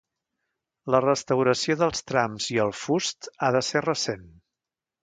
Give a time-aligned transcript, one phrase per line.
[0.95, 4.31] La restauració dels trams i el fust ha de ser recent.